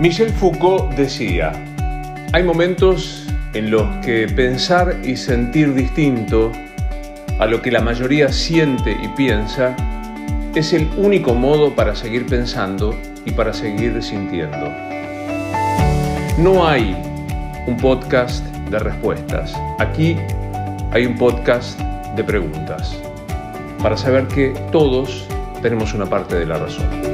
[0.00, 1.52] Michel Foucault decía,
[2.32, 6.50] hay momentos en los que pensar y sentir distinto
[7.38, 9.76] a lo que la mayoría siente y piensa
[10.56, 12.92] es el único modo para seguir pensando
[13.24, 14.68] y para seguir sintiendo.
[16.38, 16.96] No hay
[17.68, 19.54] un podcast de respuestas.
[19.78, 20.16] Aquí
[20.90, 21.78] hay un podcast
[22.16, 22.98] de preguntas
[23.80, 25.28] para saber que todos
[25.62, 27.13] tenemos una parte de la razón.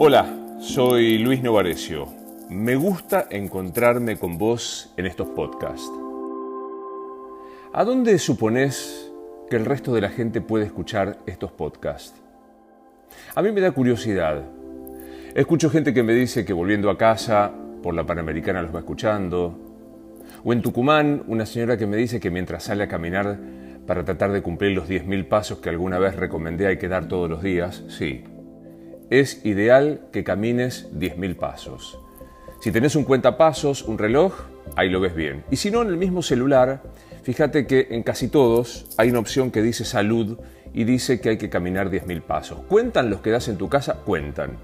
[0.00, 2.06] Hola, soy Luis Novarecio.
[2.48, 5.90] Me gusta encontrarme con vos en estos podcasts.
[7.72, 9.10] ¿A dónde supones
[9.50, 12.14] que el resto de la gente puede escuchar estos podcasts?
[13.34, 14.44] A mí me da curiosidad.
[15.34, 17.50] Escucho gente que me dice que volviendo a casa
[17.82, 19.58] por la Panamericana los va escuchando.
[20.44, 23.36] O en Tucumán, una señora que me dice que mientras sale a caminar
[23.84, 27.28] para tratar de cumplir los 10.000 pasos que alguna vez recomendé hay que dar todos
[27.28, 28.22] los días, sí,
[29.10, 31.98] es ideal que camines 10.000 pasos.
[32.60, 34.34] Si tenés un cuentapasos, un reloj,
[34.76, 35.44] ahí lo ves bien.
[35.50, 36.82] Y si no, en el mismo celular,
[37.22, 40.38] fíjate que en casi todos hay una opción que dice salud
[40.74, 42.58] y dice que hay que caminar 10.000 pasos.
[42.68, 43.94] ¿Cuentan los que das en tu casa?
[44.04, 44.58] Cuentan.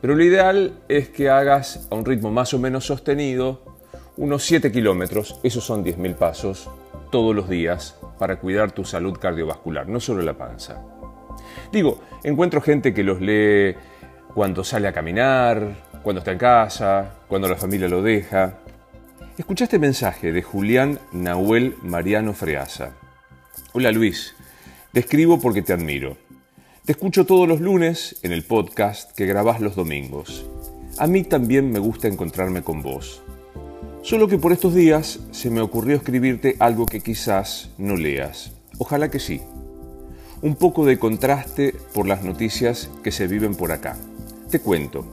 [0.00, 3.70] Pero lo ideal es que hagas a un ritmo más o menos sostenido
[4.16, 6.68] unos 7 kilómetros, esos son 10.000 pasos,
[7.10, 10.82] todos los días para cuidar tu salud cardiovascular, no solo la panza.
[11.72, 13.74] Digo, encuentro gente que los lee
[14.34, 18.58] cuando sale a caminar, cuando está en casa, cuando la familia lo deja.
[19.36, 22.92] Escucha este mensaje de Julián Nahuel Mariano Freasa.
[23.72, 24.34] Hola Luis,
[24.92, 26.16] te escribo porque te admiro.
[26.84, 30.46] Te escucho todos los lunes en el podcast que grabás los domingos.
[30.98, 33.22] A mí también me gusta encontrarme con vos.
[34.02, 38.52] Solo que por estos días se me ocurrió escribirte algo que quizás no leas.
[38.78, 39.40] Ojalá que sí
[40.42, 43.96] un poco de contraste por las noticias que se viven por acá.
[44.50, 45.04] Te cuento.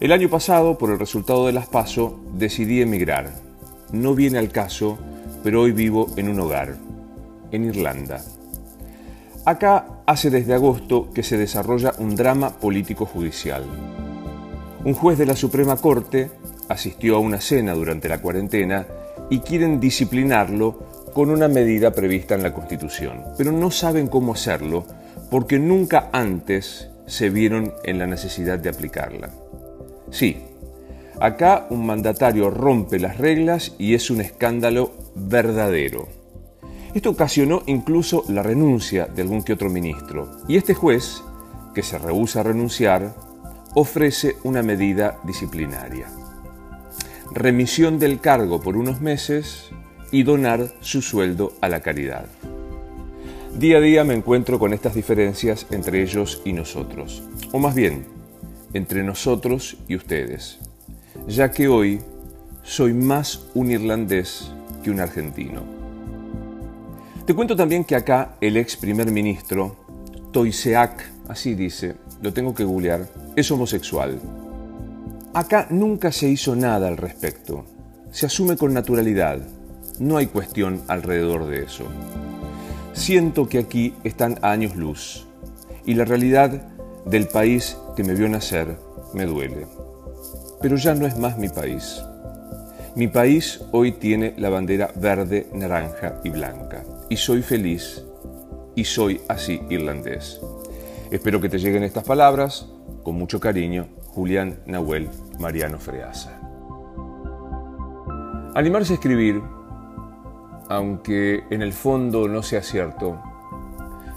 [0.00, 3.30] El año pasado, por el resultado de las PASO, decidí emigrar.
[3.92, 4.96] No viene al caso,
[5.44, 6.76] pero hoy vivo en un hogar,
[7.52, 8.24] en Irlanda.
[9.44, 13.64] Acá hace desde agosto que se desarrolla un drama político-judicial.
[14.82, 16.30] Un juez de la Suprema Corte
[16.70, 18.86] asistió a una cena durante la cuarentena
[19.28, 24.86] y quieren disciplinarlo con una medida prevista en la Constitución, pero no saben cómo hacerlo
[25.30, 29.30] porque nunca antes se vieron en la necesidad de aplicarla.
[30.10, 30.36] Sí,
[31.20, 36.08] acá un mandatario rompe las reglas y es un escándalo verdadero.
[36.94, 41.22] Esto ocasionó incluso la renuncia de algún que otro ministro, y este juez,
[41.74, 43.14] que se rehúsa a renunciar,
[43.74, 46.06] ofrece una medida disciplinaria.
[47.32, 49.70] Remisión del cargo por unos meses
[50.10, 52.26] y donar su sueldo a la caridad.
[53.58, 58.06] Día a día me encuentro con estas diferencias entre ellos y nosotros, o más bien,
[58.72, 60.60] entre nosotros y ustedes,
[61.26, 61.98] ya que hoy
[62.62, 64.52] soy más un irlandés
[64.84, 65.62] que un argentino.
[67.26, 69.74] Te cuento también que acá el ex primer ministro,
[70.30, 74.20] Toiseak, así dice, lo tengo que googlear, es homosexual.
[75.34, 77.64] Acá nunca se hizo nada al respecto,
[78.12, 79.40] se asume con naturalidad,
[79.98, 81.86] no hay cuestión alrededor de eso.
[82.98, 85.24] Siento que aquí están años luz
[85.86, 86.50] y la realidad
[87.06, 88.76] del país que me vio nacer
[89.14, 89.68] me duele.
[90.60, 92.02] Pero ya no es más mi país.
[92.96, 96.84] Mi país hoy tiene la bandera verde, naranja y blanca.
[97.08, 98.04] Y soy feliz
[98.74, 100.40] y soy así irlandés.
[101.12, 102.66] Espero que te lleguen estas palabras.
[103.04, 106.36] Con mucho cariño, Julián Nahuel Mariano Freasa.
[108.56, 109.40] Animarse a escribir
[110.68, 113.20] aunque en el fondo no sea cierto,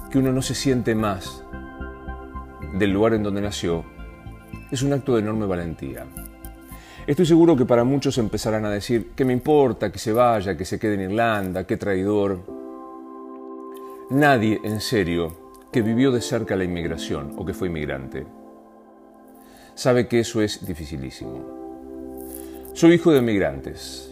[0.09, 1.43] que uno no se siente más
[2.73, 3.85] del lugar en donde nació,
[4.69, 6.05] es un acto de enorme valentía.
[7.07, 10.65] Estoy seguro que para muchos empezarán a decir, ¿qué me importa que se vaya, que
[10.65, 12.39] se quede en Irlanda, qué traidor?
[14.11, 18.25] Nadie, en serio, que vivió de cerca la inmigración o que fue inmigrante,
[19.73, 21.61] sabe que eso es dificilísimo.
[22.73, 24.10] Soy hijo de inmigrantes,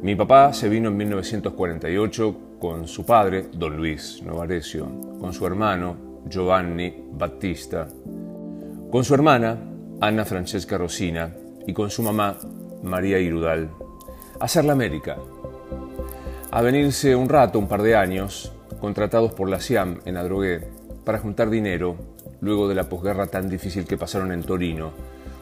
[0.00, 4.86] mi papá se vino en 1948 con su padre, don Luis Novarecio,
[5.20, 7.88] con su hermano, Giovanni Battista,
[8.90, 9.58] con su hermana,
[10.00, 11.34] Ana Francesca Rosina,
[11.66, 12.38] y con su mamá,
[12.84, 13.70] María Irudal,
[14.38, 15.16] a hacer la América,
[16.52, 20.60] a venirse un rato, un par de años, contratados por la SIAM en Adrogué,
[21.04, 21.96] para juntar dinero
[22.40, 24.92] luego de la posguerra tan difícil que pasaron en Torino,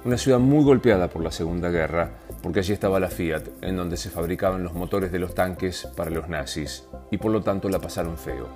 [0.06, 2.10] una ciudad muy golpeada por la Segunda Guerra,
[2.46, 6.10] porque allí estaba la Fiat, en donde se fabricaban los motores de los tanques para
[6.10, 8.46] los nazis, y por lo tanto la pasaron feo.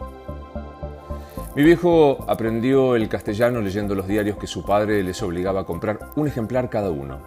[1.56, 5.98] Mi viejo aprendió el castellano leyendo los diarios que su padre les obligaba a comprar
[6.14, 7.20] un ejemplar cada uno.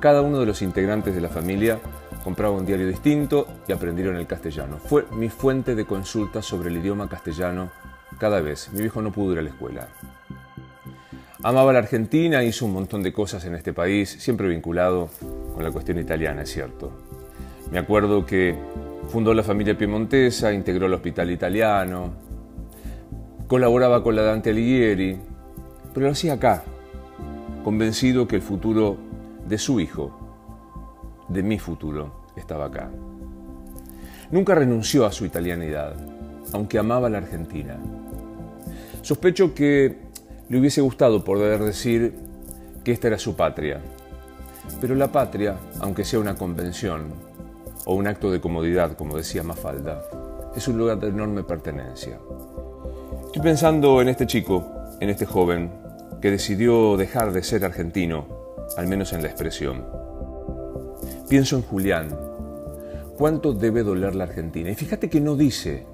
[0.00, 1.78] Cada uno de los integrantes de la familia
[2.24, 4.78] compraba un diario distinto y aprendieron el castellano.
[4.78, 7.70] Fue mi fuente de consulta sobre el idioma castellano
[8.18, 8.70] cada vez.
[8.72, 9.88] Mi viejo no pudo ir a la escuela.
[11.42, 15.10] Amaba la Argentina, hizo un montón de cosas en este país, siempre vinculado
[15.54, 16.90] con la cuestión italiana, es cierto.
[17.70, 18.54] Me acuerdo que
[19.08, 22.12] fundó la familia piemontesa, integró el hospital italiano,
[23.52, 25.18] Colaboraba con la Dante Alighieri,
[25.92, 26.62] pero lo hacía acá,
[27.62, 28.96] convencido que el futuro
[29.46, 30.10] de su hijo,
[31.28, 32.88] de mi futuro, estaba acá.
[34.30, 35.94] Nunca renunció a su italianidad,
[36.54, 37.76] aunque amaba la Argentina.
[39.02, 39.98] Sospecho que
[40.48, 42.14] le hubiese gustado poder decir
[42.82, 43.82] que esta era su patria,
[44.80, 47.12] pero la patria, aunque sea una convención
[47.84, 50.02] o un acto de comodidad, como decía Mafalda,
[50.54, 52.18] es un lugar de enorme pertenencia.
[53.26, 54.64] Estoy pensando en este chico,
[55.00, 55.70] en este joven,
[56.20, 58.26] que decidió dejar de ser argentino,
[58.76, 59.84] al menos en la expresión.
[61.28, 62.08] Pienso en Julián.
[63.16, 64.70] ¿Cuánto debe doler la Argentina?
[64.70, 65.86] Y fíjate que no dice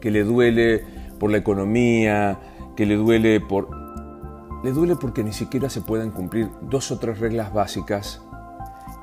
[0.00, 0.82] que le duele
[1.18, 2.38] por la economía,
[2.76, 3.68] que le duele por...
[4.62, 8.20] Le duele porque ni siquiera se pueden cumplir dos o tres reglas básicas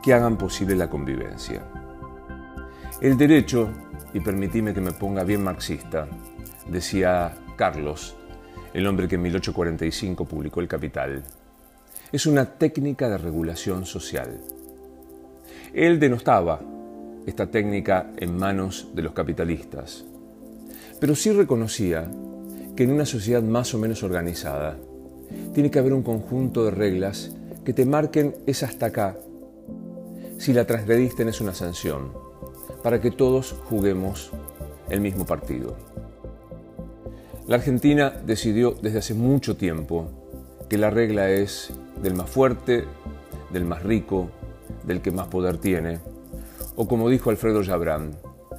[0.01, 1.63] que hagan posible la convivencia.
[2.99, 3.69] El derecho,
[4.13, 6.07] y permitime que me ponga bien marxista,
[6.67, 8.15] decía Carlos,
[8.73, 11.23] el hombre que en 1845 publicó El Capital,
[12.11, 14.39] es una técnica de regulación social.
[15.73, 16.59] Él denostaba
[17.25, 20.05] esta técnica en manos de los capitalistas,
[20.99, 22.09] pero sí reconocía
[22.75, 24.77] que en una sociedad más o menos organizada
[25.53, 27.31] tiene que haber un conjunto de reglas
[27.63, 29.17] que te marquen es hasta acá.
[30.37, 32.11] Si la transgrediste es una sanción,
[32.81, 34.31] para que todos juguemos
[34.89, 35.75] el mismo partido.
[37.47, 40.07] La Argentina decidió desde hace mucho tiempo
[40.69, 41.71] que la regla es
[42.01, 42.85] del más fuerte,
[43.51, 44.29] del más rico,
[44.85, 45.99] del que más poder tiene,
[46.75, 48.15] o como dijo Alfredo Jabrán,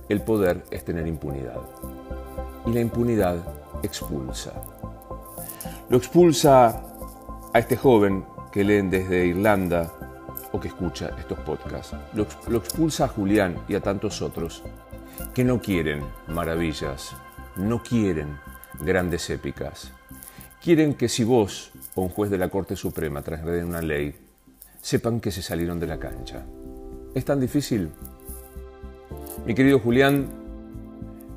[0.09, 1.61] el poder es tener impunidad.
[2.67, 3.37] Y la impunidad
[3.83, 4.53] expulsa.
[5.91, 6.83] Lo expulsa
[7.53, 9.93] a este joven que leen desde Irlanda
[10.53, 11.95] o que escucha estos podcasts.
[12.15, 14.63] Lo, expulsa a Julián y a tantos otros
[15.35, 17.15] que no quieren maravillas,
[17.57, 18.39] no quieren
[18.81, 19.93] grandes épicas.
[20.63, 24.17] Quieren que si vos o un juez de la Corte Suprema transgreden una ley,
[24.81, 26.47] sepan que se salieron de la cancha.
[27.15, 27.91] ¿Es tan difícil?
[29.45, 30.29] Mi querido Julián,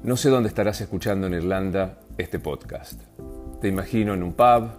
[0.03, 3.01] no sé dónde estarás escuchando en Irlanda este podcast.
[3.61, 4.69] Te imagino en un pub,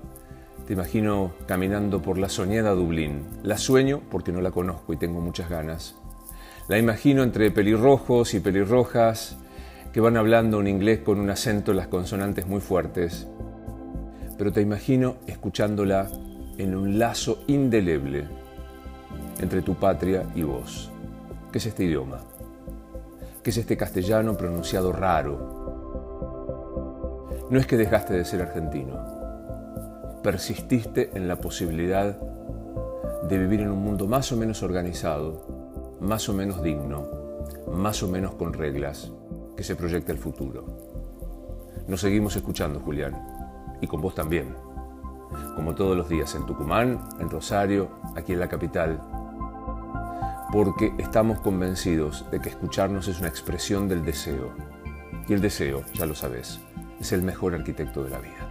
[0.64, 3.24] te imagino caminando por la soñada Dublín.
[3.42, 5.96] La sueño porque no la conozco y tengo muchas ganas.
[6.68, 9.36] La imagino entre pelirrojos y pelirrojas,
[9.92, 13.26] que van hablando un inglés con un acento en las consonantes muy fuertes,
[14.36, 16.08] pero te imagino escuchándola
[16.56, 18.26] en un lazo indeleble
[19.40, 20.92] entre tu patria y vos.
[21.50, 22.20] ¿Qué es este idioma?
[23.42, 25.57] ¿Qué es este castellano pronunciado raro?
[27.50, 28.98] No es que dejaste de ser argentino,
[30.22, 32.14] persististe en la posibilidad
[33.22, 37.08] de vivir en un mundo más o menos organizado, más o menos digno,
[37.72, 39.10] más o menos con reglas,
[39.56, 40.66] que se proyecta el futuro.
[41.86, 43.16] Nos seguimos escuchando, Julián,
[43.80, 44.54] y con vos también,
[45.56, 49.00] como todos los días en Tucumán, en Rosario, aquí en la capital,
[50.52, 54.50] porque estamos convencidos de que escucharnos es una expresión del deseo,
[55.26, 56.60] y el deseo, ya lo sabes,
[57.00, 58.47] es el mejor arquitecto de la vida.